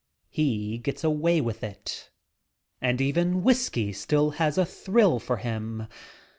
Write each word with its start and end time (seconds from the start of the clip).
He 0.31 0.79
gets 0.79 1.03
away 1.03 1.41
with 1.41 1.63
it. 1.63 2.09
And 2.81 2.99
even 2.99 3.43
whiskey 3.43 3.93
still 3.93 4.31
has 4.31 4.57
a 4.57 4.65
thrill 4.65 5.19
for 5.19 5.37
him. 5.37 5.85